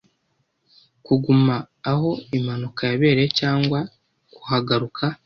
[1.05, 1.55] kuguma
[1.91, 3.79] aho impanuka yabereye cyangwa
[4.33, 5.03] kuhagaruka